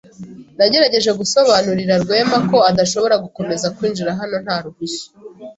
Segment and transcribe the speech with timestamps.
[0.57, 5.07] Nagerageje gusobanurira Rwema ko adashobora gukomeza kwinjira hano nta ruhushya.